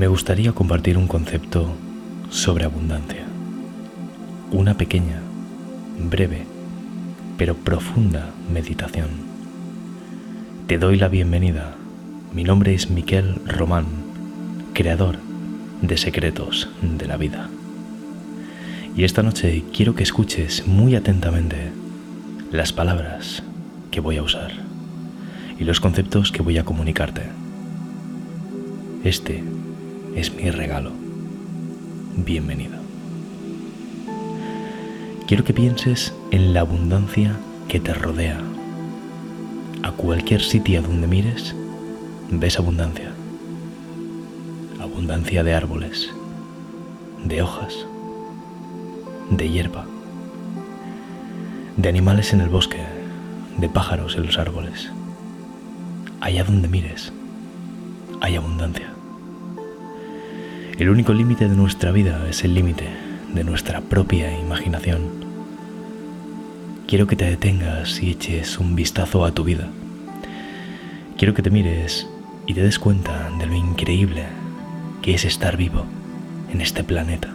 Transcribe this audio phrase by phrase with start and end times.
[0.00, 1.74] Me gustaría compartir un concepto
[2.30, 3.26] sobre abundancia.
[4.50, 5.20] Una pequeña,
[6.08, 6.46] breve,
[7.36, 9.10] pero profunda meditación.
[10.66, 11.74] Te doy la bienvenida.
[12.32, 13.84] Mi nombre es Miquel Román,
[14.72, 15.18] creador
[15.82, 17.50] de Secretos de la Vida.
[18.96, 21.72] Y esta noche quiero que escuches muy atentamente
[22.50, 23.42] las palabras
[23.90, 24.52] que voy a usar
[25.58, 27.24] y los conceptos que voy a comunicarte.
[29.04, 29.44] Este
[30.14, 30.90] es mi regalo.
[32.16, 32.78] Bienvenido.
[35.26, 37.36] Quiero que pienses en la abundancia
[37.68, 38.40] que te rodea.
[39.82, 41.54] A cualquier sitio donde mires,
[42.30, 43.12] ves abundancia.
[44.80, 46.10] Abundancia de árboles,
[47.24, 47.86] de hojas,
[49.30, 49.86] de hierba,
[51.76, 52.84] de animales en el bosque,
[53.58, 54.90] de pájaros en los árboles.
[56.20, 57.12] Allá donde mires,
[58.20, 58.92] hay abundancia.
[60.80, 62.88] El único límite de nuestra vida es el límite
[63.34, 65.02] de nuestra propia imaginación.
[66.86, 69.68] Quiero que te detengas y eches un vistazo a tu vida.
[71.18, 72.08] Quiero que te mires
[72.46, 74.24] y te des cuenta de lo increíble
[75.02, 75.84] que es estar vivo
[76.50, 77.28] en este planeta,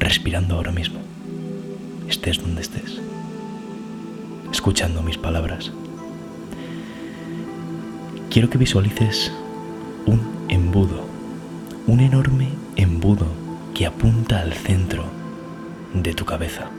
[0.00, 0.98] respirando ahora mismo,
[2.08, 3.00] estés donde estés,
[4.50, 5.70] escuchando mis palabras.
[8.28, 9.30] Quiero que visualices
[10.06, 11.09] un embudo
[11.90, 13.26] un enorme embudo
[13.74, 15.06] que apunta al centro
[15.92, 16.70] de tu cabeza.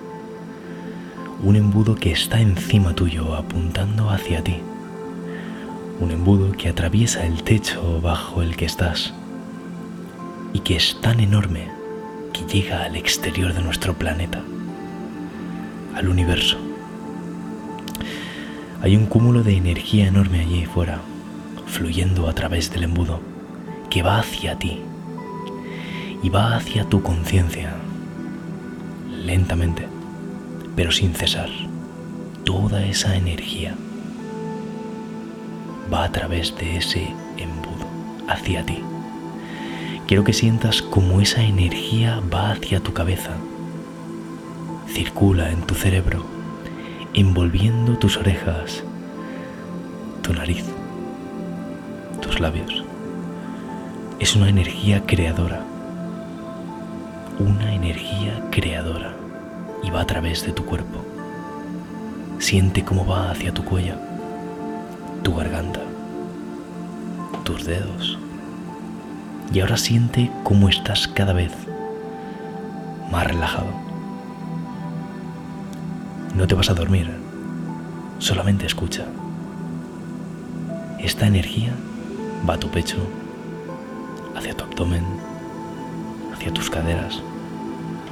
[1.44, 4.62] Un embudo que está encima tuyo apuntando hacia ti.
[6.00, 9.14] Un embudo que atraviesa el techo bajo el que estás
[10.54, 11.68] y que es tan enorme
[12.32, 14.42] que llega al exterior de nuestro planeta,
[15.94, 16.58] al universo.
[18.82, 21.02] Hay un cúmulo de energía enorme allí fuera,
[21.66, 23.20] fluyendo a través del embudo,
[23.90, 24.80] que va hacia ti
[26.24, 27.74] y va hacia tu conciencia,
[29.26, 29.88] lentamente,
[30.76, 31.50] pero sin cesar.
[32.44, 33.76] Toda esa energía
[35.92, 37.88] va a través de ese embudo
[38.28, 38.80] hacia ti.
[40.08, 43.32] Quiero que sientas como esa energía va hacia tu cabeza,
[44.88, 46.26] circula en tu cerebro,
[47.14, 48.84] envolviendo tus orejas,
[50.22, 50.66] tu nariz,
[52.22, 52.84] tus labios.
[54.20, 55.71] Es una energía creadora
[57.42, 59.16] una energía creadora
[59.84, 61.04] y va a través de tu cuerpo.
[62.38, 63.96] Siente cómo va hacia tu cuello,
[65.24, 65.82] tu garganta,
[67.44, 68.20] tus dedos.
[69.52, 71.52] Y ahora siente cómo estás cada vez
[73.12, 73.72] más relajado.
[76.36, 77.10] No te vas a dormir,
[78.20, 79.06] solamente escucha.
[81.00, 81.74] Esta energía
[82.48, 82.98] va a tu pecho,
[84.36, 85.04] hacia tu abdomen,
[86.34, 87.22] hacia tus caderas,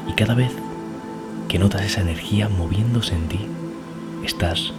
[0.10, 0.52] y cada vez
[1.48, 3.40] que notas esa energía moviéndose en ti,
[4.26, 4.74] estás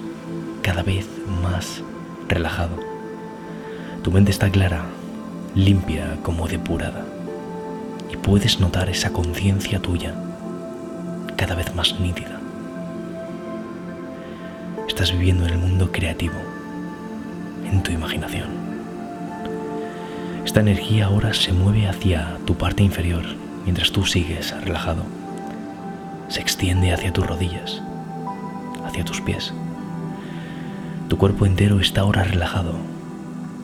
[0.60, 1.06] cada vez
[1.40, 1.82] más
[2.28, 2.76] relajado.
[4.02, 4.84] Tu mente está clara,
[5.54, 7.04] limpia como depurada.
[8.12, 10.14] Y puedes notar esa conciencia tuya
[11.36, 12.40] cada vez más nítida.
[14.88, 16.34] Estás viviendo en el mundo creativo,
[17.70, 18.48] en tu imaginación.
[20.44, 23.24] Esta energía ahora se mueve hacia tu parte inferior
[23.64, 25.19] mientras tú sigues relajado
[26.30, 27.82] se extiende hacia tus rodillas,
[28.86, 29.52] hacia tus pies.
[31.08, 32.74] Tu cuerpo entero está ahora relajado,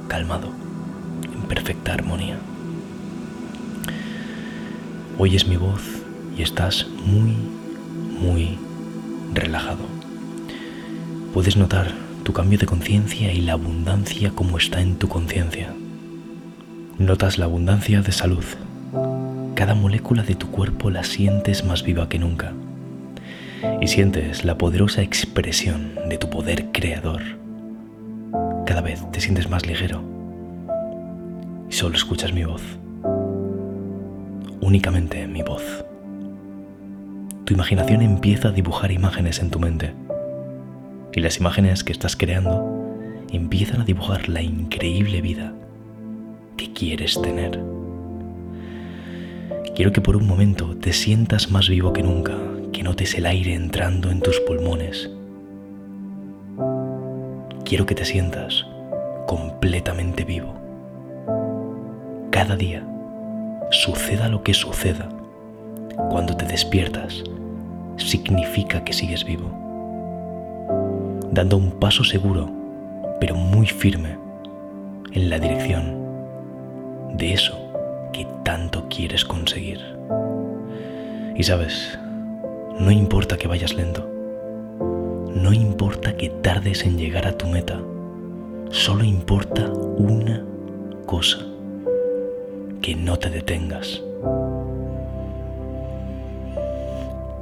[0.09, 0.49] calmado,
[1.33, 2.37] en perfecta armonía.
[5.17, 5.81] Oyes mi voz
[6.37, 7.37] y estás muy,
[8.21, 8.59] muy
[9.33, 9.87] relajado.
[11.33, 11.95] Puedes notar
[12.25, 15.73] tu cambio de conciencia y la abundancia como está en tu conciencia.
[16.99, 18.45] Notas la abundancia de salud,
[19.57, 22.53] cada molécula de tu cuerpo la sientes más viva que nunca.
[23.81, 27.23] Y sientes la poderosa expresión de tu poder creador.
[28.67, 30.03] Cada vez te sientes más ligero.
[31.71, 32.63] Y solo escuchas mi voz.
[34.61, 35.63] Únicamente mi voz.
[37.47, 39.95] Tu imaginación empieza a dibujar imágenes en tu mente.
[41.15, 45.55] Y las imágenes que estás creando empiezan a dibujar la increíble vida
[46.59, 47.76] que quieres tener.
[49.77, 52.33] Quiero que por un momento te sientas más vivo que nunca,
[52.73, 55.11] que notes el aire entrando en tus pulmones.
[57.63, 58.67] Quiero que te sientas
[59.27, 60.55] completamente vivo.
[62.31, 62.89] Cada día,
[63.71, 65.11] suceda lo que suceda,
[66.09, 67.23] cuando te despiertas,
[67.99, 69.51] significa que sigues vivo,
[71.33, 72.51] dando un paso seguro,
[73.21, 74.17] pero muy firme,
[75.13, 75.99] en la dirección
[77.13, 77.66] de eso
[78.45, 79.81] tanto quieres conseguir.
[81.37, 81.99] Y sabes,
[82.79, 84.09] no importa que vayas lento,
[85.35, 87.81] no importa que tardes en llegar a tu meta,
[88.71, 90.43] solo importa una
[91.05, 91.39] cosa,
[92.81, 94.03] que no te detengas.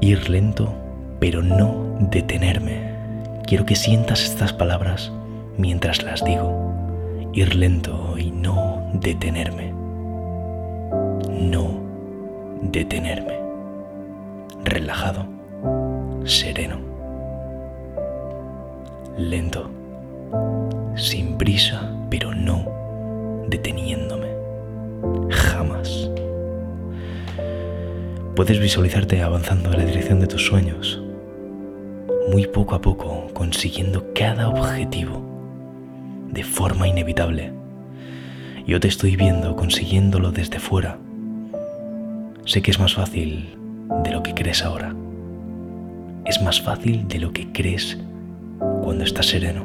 [0.00, 0.72] Ir lento,
[1.20, 2.94] pero no detenerme.
[3.46, 5.12] Quiero que sientas estas palabras
[5.56, 7.30] mientras las digo.
[7.32, 9.73] Ir lento y no detenerme.
[11.40, 11.80] No
[12.62, 13.38] detenerme.
[14.64, 15.26] Relajado,
[16.24, 16.78] sereno,
[19.18, 19.70] lento,
[20.96, 22.64] sin prisa, pero no
[23.48, 24.28] deteniéndome.
[25.30, 26.10] Jamás.
[28.34, 31.00] Puedes visualizarte avanzando en la dirección de tus sueños,
[32.30, 35.22] muy poco a poco consiguiendo cada objetivo
[36.30, 37.52] de forma inevitable.
[38.66, 40.98] Yo te estoy viendo consiguiéndolo desde fuera.
[42.46, 43.56] Sé que es más fácil
[44.02, 44.94] de lo que crees ahora.
[46.26, 47.98] Es más fácil de lo que crees
[48.82, 49.64] cuando estás sereno,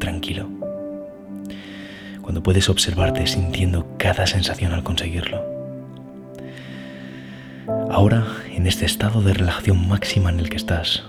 [0.00, 0.48] tranquilo.
[2.20, 5.40] Cuando puedes observarte sintiendo cada sensación al conseguirlo.
[7.90, 11.04] Ahora, en este estado de relajación máxima en el que estás,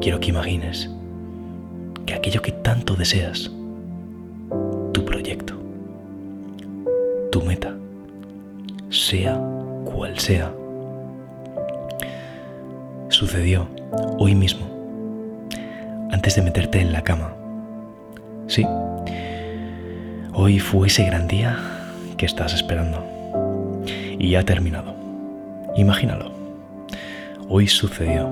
[0.00, 0.90] quiero que imagines
[2.06, 3.50] que aquello que tanto deseas,
[4.92, 5.54] tu proyecto,
[7.30, 7.76] tu meta,
[8.92, 9.40] sea
[9.84, 10.52] cual sea,
[13.08, 13.66] sucedió
[14.18, 14.66] hoy mismo,
[16.10, 17.34] antes de meterte en la cama.
[18.48, 18.66] Sí,
[20.34, 21.58] hoy fue ese gran día
[22.18, 23.02] que estás esperando.
[24.18, 24.94] Y ha terminado.
[25.74, 26.30] Imagínalo.
[27.48, 28.30] Hoy sucedió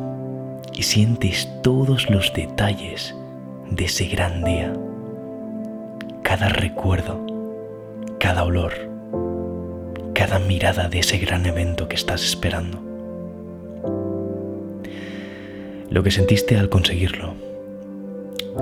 [0.74, 3.14] y sientes todos los detalles
[3.70, 4.72] de ese gran día.
[6.22, 7.18] Cada recuerdo,
[8.20, 8.89] cada olor,
[10.20, 12.78] cada mirada de ese gran evento que estás esperando.
[15.88, 17.32] Lo que sentiste al conseguirlo,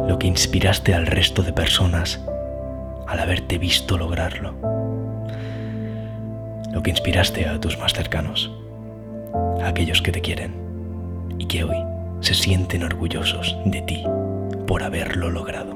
[0.07, 2.21] lo que inspiraste al resto de personas
[3.09, 4.55] al haberte visto lograrlo,
[6.73, 8.53] lo que inspiraste a tus más cercanos,
[9.61, 10.55] a aquellos que te quieren
[11.41, 11.79] y que hoy
[12.21, 14.05] se sienten orgullosos de ti
[14.69, 15.75] por haberlo logrado.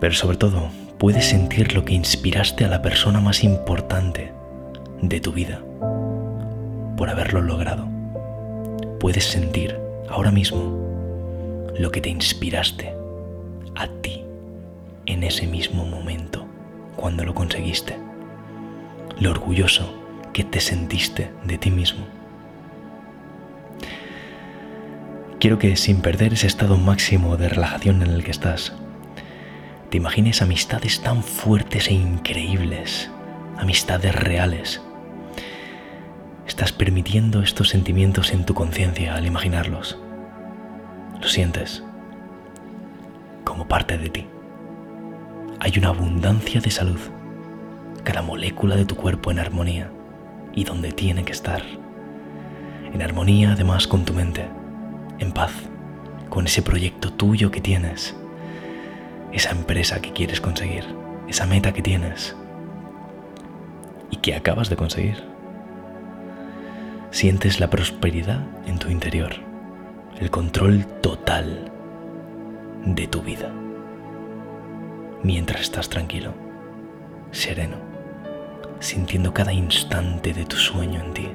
[0.00, 0.68] Pero sobre todo,
[1.04, 4.32] puedes sentir lo que inspiraste a la persona más importante
[5.02, 5.60] de tu vida
[6.96, 7.86] por haberlo logrado.
[9.00, 9.78] Puedes sentir
[10.08, 12.94] ahora mismo lo que te inspiraste
[13.74, 14.24] a ti
[15.04, 16.46] en ese mismo momento
[16.96, 17.98] cuando lo conseguiste.
[19.20, 19.92] Lo orgulloso
[20.32, 22.06] que te sentiste de ti mismo.
[25.38, 28.72] Quiero que sin perder ese estado máximo de relajación en el que estás,
[29.94, 33.08] te imagines amistades tan fuertes e increíbles,
[33.56, 34.82] amistades reales.
[36.48, 39.96] Estás permitiendo estos sentimientos en tu conciencia al imaginarlos.
[41.22, 41.84] Lo sientes
[43.44, 44.26] como parte de ti.
[45.60, 46.98] Hay una abundancia de salud,
[48.02, 49.92] cada molécula de tu cuerpo en armonía
[50.56, 51.62] y donde tiene que estar.
[52.92, 54.44] En armonía además con tu mente
[55.20, 55.52] en paz
[56.30, 58.16] con ese proyecto tuyo que tienes,
[59.34, 60.84] esa empresa que quieres conseguir,
[61.28, 62.36] esa meta que tienes
[64.10, 65.24] y que acabas de conseguir.
[67.10, 69.32] Sientes la prosperidad en tu interior,
[70.20, 71.72] el control total
[72.86, 73.50] de tu vida,
[75.24, 76.32] mientras estás tranquilo,
[77.32, 77.76] sereno,
[78.78, 81.28] sintiendo cada instante de tu sueño en ti.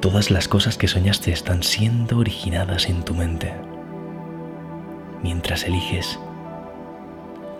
[0.00, 3.52] Todas las cosas que soñaste están siendo originadas en tu mente
[5.22, 6.18] mientras eliges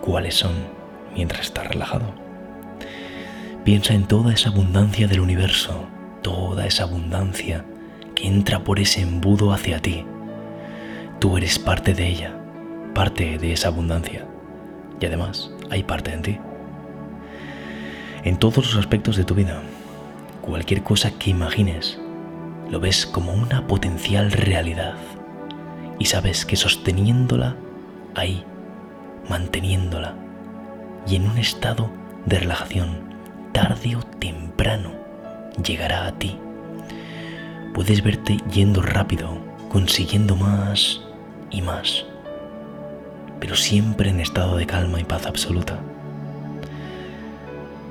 [0.01, 0.53] cuáles son
[1.15, 2.13] mientras estás relajado.
[3.63, 5.85] Piensa en toda esa abundancia del universo,
[6.21, 7.65] toda esa abundancia
[8.15, 10.05] que entra por ese embudo hacia ti.
[11.19, 12.33] Tú eres parte de ella,
[12.93, 14.25] parte de esa abundancia.
[14.99, 16.37] Y además hay parte en ti.
[18.23, 19.61] En todos los aspectos de tu vida,
[20.41, 21.99] cualquier cosa que imagines,
[22.69, 24.95] lo ves como una potencial realidad
[25.99, 27.55] y sabes que sosteniéndola
[28.15, 28.43] ahí,
[29.29, 30.15] manteniéndola
[31.05, 31.91] y en un estado
[32.25, 33.13] de relajación,
[33.51, 34.91] tarde o temprano
[35.63, 36.37] llegará a ti.
[37.73, 39.37] Puedes verte yendo rápido,
[39.69, 41.01] consiguiendo más
[41.51, 42.05] y más,
[43.39, 45.79] pero siempre en estado de calma y paz absoluta.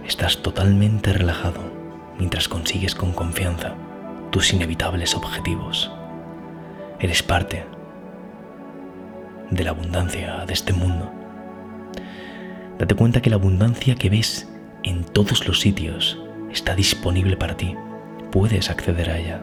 [0.06, 1.60] Estás totalmente relajado
[2.18, 3.74] mientras consigues con confianza
[4.30, 5.90] tus inevitables objetivos.
[6.98, 7.64] Eres parte
[9.50, 11.12] de la abundancia de este mundo,
[12.78, 14.48] Date cuenta que la abundancia que ves
[14.84, 16.16] en todos los sitios
[16.52, 17.74] está disponible para ti.
[18.30, 19.40] Puedes acceder a ella.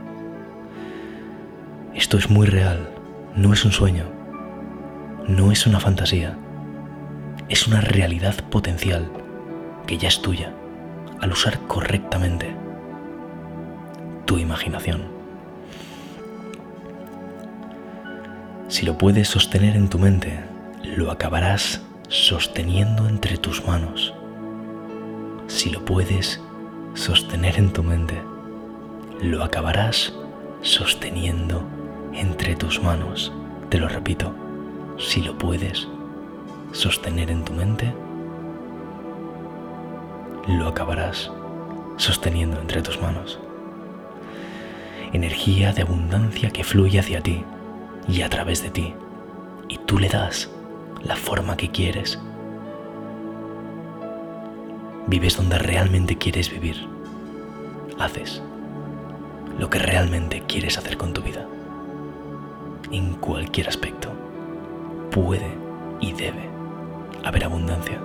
[1.94, 2.90] Esto es muy real,
[3.36, 4.06] no es un sueño,
[5.28, 6.38] no es una fantasía,
[7.50, 9.12] es una realidad potencial
[9.86, 10.54] que ya es tuya
[11.20, 12.56] al usar correctamente
[14.26, 15.15] tu imaginación.
[18.68, 20.40] Si lo puedes sostener en tu mente,
[20.98, 24.12] lo acabarás sosteniendo entre tus manos.
[25.46, 26.42] Si lo puedes
[26.96, 28.20] sostener en tu mente,
[29.22, 30.14] lo acabarás
[30.62, 31.64] sosteniendo
[32.14, 33.32] entre tus manos.
[33.70, 34.34] Te lo repito,
[34.98, 35.88] si lo puedes
[36.72, 37.94] sostener en tu mente,
[40.48, 41.30] lo acabarás
[41.98, 43.40] sosteniendo entre tus manos.
[45.14, 47.44] Energía de abundancia que fluye hacia ti
[48.08, 48.94] y a través de ti,
[49.68, 50.50] y tú le das
[51.04, 52.20] la forma que quieres.
[55.08, 56.88] Vives donde realmente quieres vivir.
[58.00, 58.42] Haces
[59.60, 61.48] lo que realmente quieres hacer con tu vida.
[62.92, 64.10] En cualquier aspecto
[65.12, 65.58] puede
[66.02, 66.50] y debe
[67.24, 68.00] haber abundancia.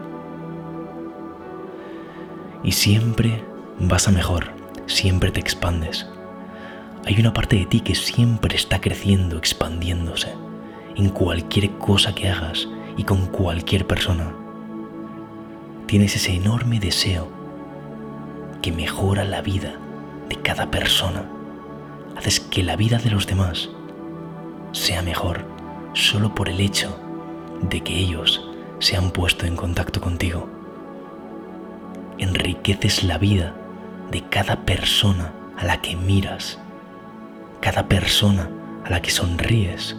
[2.62, 3.42] Y siempre
[3.78, 4.50] vas a mejor,
[4.87, 6.07] siempre te expandes.
[7.07, 10.35] Hay una parte de ti que siempre está creciendo, expandiéndose,
[10.97, 14.35] en cualquier cosa que hagas y con cualquier persona.
[15.87, 17.28] Tienes ese enorme deseo
[18.61, 19.76] que mejora la vida
[20.28, 21.25] de cada persona.
[22.16, 23.71] Haces que la vida de los demás
[24.73, 25.45] sea mejor
[25.95, 26.97] solo por el hecho
[27.62, 28.47] de que ellos
[28.78, 30.49] se han puesto en contacto contigo.
[32.19, 33.54] Enriqueces la vida
[34.11, 36.59] de cada persona a la que miras,
[37.61, 38.49] cada persona
[38.85, 39.97] a la que sonríes,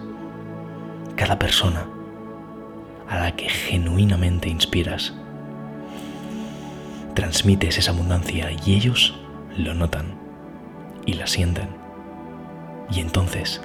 [1.15, 1.85] cada persona
[3.07, 5.13] a la que genuinamente inspiras.
[7.13, 9.19] Transmites esa abundancia y ellos
[9.57, 10.15] lo notan
[11.05, 11.69] y la sienten.
[12.89, 13.61] Y entonces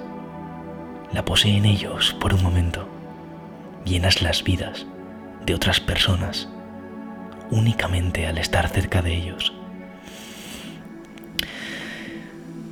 [1.11, 2.87] la poseen ellos por un momento.
[3.85, 4.85] Llenas las vidas
[5.45, 6.49] de otras personas
[7.49, 9.56] únicamente al estar cerca de ellos.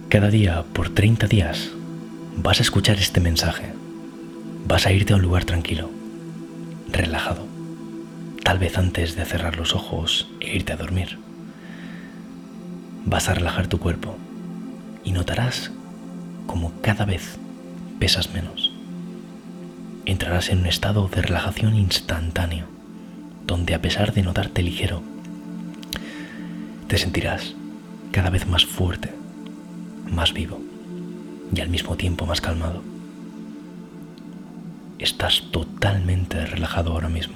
[0.10, 1.72] Cada día, por 30 días,
[2.38, 3.74] vas a escuchar este mensaje.
[4.68, 5.90] Vas a irte a un lugar tranquilo,
[6.92, 7.48] relajado,
[8.44, 11.18] tal vez antes de cerrar los ojos e irte a dormir.
[13.06, 14.16] Vas a relajar tu cuerpo
[15.04, 15.72] y notarás
[16.46, 17.38] como cada vez
[18.00, 18.72] pesas menos.
[20.06, 22.68] Entrarás en un estado de relajación instantáneo,
[23.48, 25.02] donde a pesar de notarte ligero,
[26.88, 27.56] te sentirás
[28.12, 29.25] cada vez más fuerte,
[30.12, 30.60] más vivo
[31.54, 32.82] y al mismo tiempo más calmado.
[35.00, 37.36] Estás totalmente relajado ahora mismo.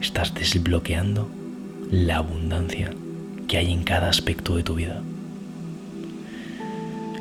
[0.00, 1.28] Estás desbloqueando
[1.90, 2.90] la abundancia
[3.46, 5.02] que hay en cada aspecto de tu vida.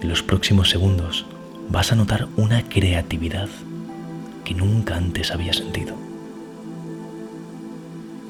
[0.02, 1.26] En los próximos segundos
[1.70, 3.50] vas a notar una creatividad
[4.46, 5.96] que nunca antes había sentido.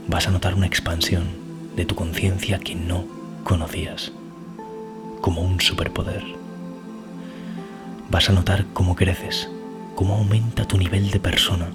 [0.08, 1.26] Vas a notar una expansión
[1.76, 3.06] de tu conciencia que no
[3.44, 4.12] conocías,
[5.22, 6.24] como un superpoder.
[8.10, 9.50] Vas a notar cómo creces,
[9.96, 11.68] cómo aumenta tu nivel de persona,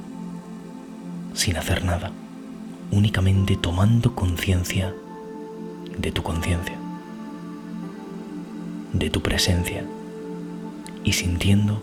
[1.34, 2.12] sin hacer nada,
[2.90, 4.94] únicamente tomando conciencia
[5.98, 6.76] de tu conciencia,
[8.92, 9.84] de tu presencia
[11.04, 11.82] y sintiendo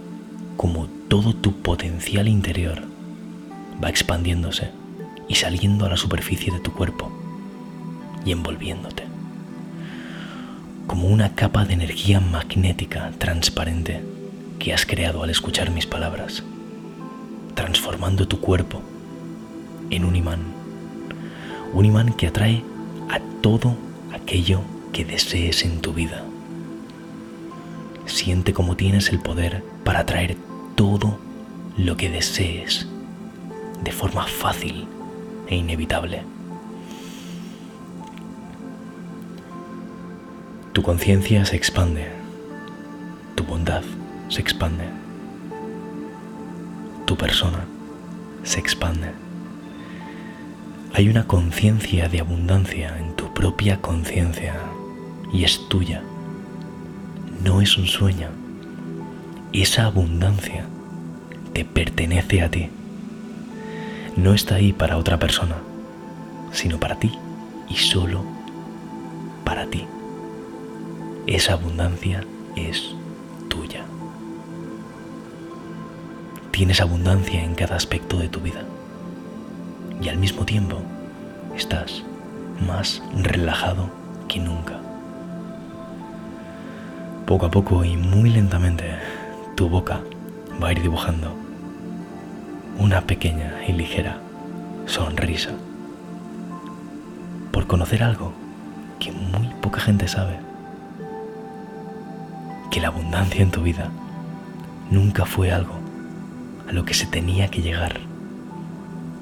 [0.58, 2.84] como todo tu potencial interior
[3.84, 4.72] va expandiéndose
[5.28, 7.12] y saliendo a la superficie de tu cuerpo
[8.26, 9.04] y envolviéndote,
[10.90, 14.02] como una capa de energía magnética transparente
[14.58, 16.42] que has creado al escuchar mis palabras,
[17.54, 18.82] transformando tu cuerpo
[19.92, 20.40] en un imán,
[21.74, 22.64] un imán que atrae
[23.08, 23.76] a todo
[24.12, 26.24] aquello que desees en tu vida.
[28.08, 30.38] Siente como tienes el poder para atraer
[30.74, 31.20] todo
[31.78, 32.88] lo que desees
[33.84, 34.88] de forma fácil
[35.46, 36.24] e inevitable.
[40.80, 42.08] Tu conciencia se expande,
[43.36, 43.82] tu bondad
[44.30, 44.86] se expande,
[47.06, 47.66] tu persona
[48.44, 49.12] se expande.
[50.94, 54.56] Hay una conciencia de abundancia en tu propia conciencia
[55.34, 56.02] y es tuya
[57.44, 58.30] no es un sueño.
[59.52, 60.66] Esa abundancia
[61.52, 62.70] te pertenece a ti.
[64.16, 65.58] No está ahí para otra persona,
[66.54, 67.12] sino para ti
[67.68, 68.24] y solo
[69.44, 69.86] para ti.
[71.30, 72.24] Esa abundancia
[72.56, 72.96] es
[73.50, 73.86] tuya.
[76.50, 78.64] Tienes abundancia en cada aspecto de tu vida
[80.02, 80.82] y al mismo tiempo
[81.56, 82.02] estás
[82.68, 83.92] más relajado
[84.28, 84.80] que nunca.
[87.28, 88.86] Poco a poco y muy lentamente,
[89.56, 90.02] tu boca
[90.60, 91.32] va a ir dibujando
[92.80, 94.18] una pequeña y ligera
[94.88, 95.52] sonrisa
[97.52, 98.34] por conocer algo
[98.98, 100.49] que muy poca gente sabe.
[102.72, 103.90] Que la abundancia en tu vida
[104.92, 105.74] nunca fue algo
[106.68, 108.00] a lo que se tenía que llegar,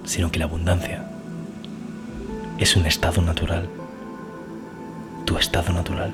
[0.03, 1.05] sino que la abundancia
[2.57, 3.69] es un estado natural,
[5.25, 6.11] tu estado natural.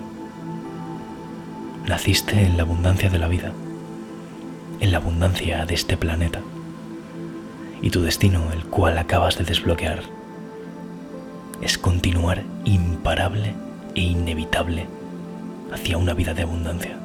[1.88, 3.52] Naciste en la abundancia de la vida,
[4.80, 6.42] en la abundancia de este planeta,
[7.82, 10.02] y tu destino, el cual acabas de desbloquear,
[11.62, 13.54] es continuar imparable
[13.96, 14.88] e inevitable
[15.74, 17.03] hacia una vida de abundancia.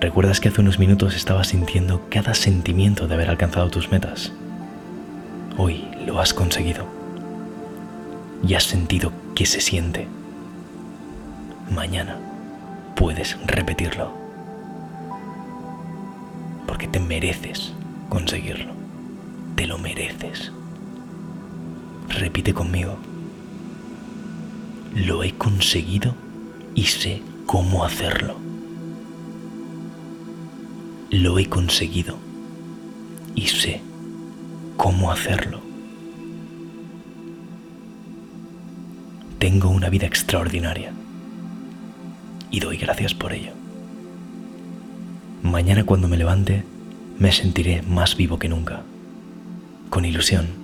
[0.00, 4.32] ¿Recuerdas que hace unos minutos estabas sintiendo cada sentimiento de haber alcanzado tus metas?
[5.58, 6.86] Hoy lo has conseguido.
[8.42, 10.08] Y has sentido que se siente.
[11.70, 12.16] Mañana
[12.96, 14.14] puedes repetirlo.
[16.66, 17.74] Porque te mereces
[18.08, 18.72] conseguirlo.
[19.54, 20.50] Te lo mereces.
[22.08, 22.96] Repite conmigo.
[24.94, 26.14] Lo he conseguido
[26.74, 28.49] y sé cómo hacerlo.
[31.10, 32.16] Lo he conseguido
[33.34, 33.80] y sé
[34.76, 35.60] cómo hacerlo.
[39.38, 40.92] Tengo una vida extraordinaria
[42.50, 43.52] y doy gracias por ello.
[45.42, 46.64] Mañana cuando me levante
[47.18, 48.82] me sentiré más vivo que nunca,
[49.88, 50.60] con ilusión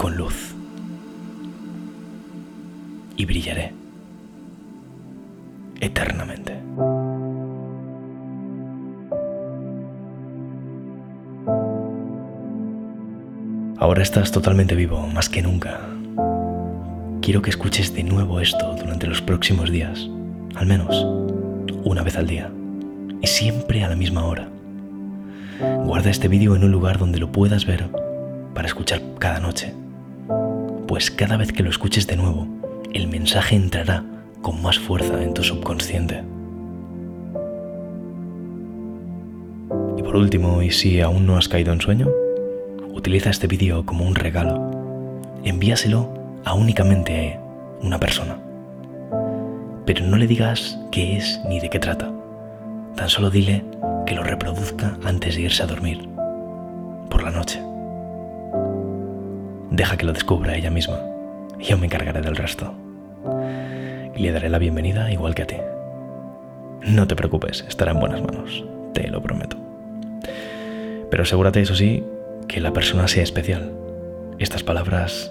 [0.00, 0.54] con luz
[3.18, 3.74] y brillaré
[5.78, 6.56] eternamente.
[13.90, 15.80] Ahora estás totalmente vivo, más que nunca.
[17.22, 20.08] Quiero que escuches de nuevo esto durante los próximos días,
[20.54, 21.04] al menos
[21.82, 22.52] una vez al día,
[23.20, 24.48] y siempre a la misma hora.
[25.84, 27.88] Guarda este vídeo en un lugar donde lo puedas ver
[28.54, 29.74] para escuchar cada noche
[30.86, 32.46] pues cada vez que lo escuches de nuevo,
[32.92, 34.04] el mensaje entrará
[34.40, 36.22] con más fuerza en tu subconsciente.
[39.98, 42.08] Y por último, y si aún no has caído en sueño,
[42.92, 44.70] utiliza este vídeo como un regalo.
[45.44, 46.08] Envíaselo
[46.44, 47.38] a únicamente
[47.82, 48.38] una persona.
[49.86, 52.12] Pero no le digas qué es ni de qué trata.
[52.96, 53.64] Tan solo dile
[54.06, 56.08] que lo reproduzca antes de irse a dormir,
[57.08, 57.62] por la noche.
[59.70, 60.98] Deja que lo descubra ella misma.
[61.58, 62.74] Yo me encargaré del resto.
[64.16, 65.56] Y le daré la bienvenida igual que a ti.
[66.82, 69.56] No te preocupes, estará en buenas manos, te lo prometo.
[71.10, 72.04] Pero asegúrate, eso sí,
[72.50, 73.72] que la persona sea especial.
[74.40, 75.30] Estas palabras,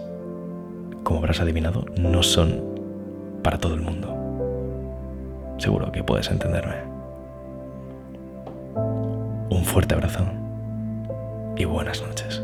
[1.04, 2.64] como habrás adivinado, no son
[3.44, 4.16] para todo el mundo.
[5.58, 6.76] Seguro que puedes entenderme.
[9.50, 10.26] Un fuerte abrazo
[11.58, 12.42] y buenas noches.